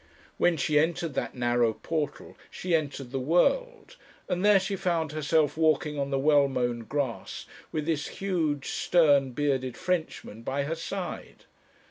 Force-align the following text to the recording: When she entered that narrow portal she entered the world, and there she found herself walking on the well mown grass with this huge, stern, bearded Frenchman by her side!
When 0.39 0.57
she 0.57 0.79
entered 0.79 1.13
that 1.13 1.35
narrow 1.35 1.73
portal 1.73 2.35
she 2.49 2.73
entered 2.73 3.11
the 3.11 3.19
world, 3.19 3.97
and 4.27 4.43
there 4.43 4.59
she 4.59 4.75
found 4.75 5.11
herself 5.11 5.55
walking 5.55 5.99
on 5.99 6.09
the 6.09 6.17
well 6.17 6.47
mown 6.47 6.85
grass 6.85 7.45
with 7.71 7.85
this 7.85 8.07
huge, 8.07 8.67
stern, 8.69 9.29
bearded 9.33 9.77
Frenchman 9.77 10.41
by 10.41 10.63
her 10.63 10.73
side! 10.73 11.45